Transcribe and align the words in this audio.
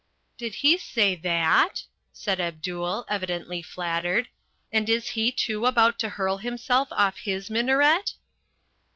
'""Did 0.39 0.55
he 0.55 0.79
say 0.79 1.13
that?" 1.17 1.83
said 2.11 2.41
Abdul, 2.41 3.05
evidently 3.07 3.61
flattered. 3.61 4.29
"And 4.71 4.89
is 4.89 5.09
he 5.09 5.31
too 5.31 5.67
about 5.67 5.99
to 5.99 6.09
hurl 6.09 6.37
himself 6.37 6.87
off 6.89 7.17
his 7.19 7.51
minaret?" 7.51 8.15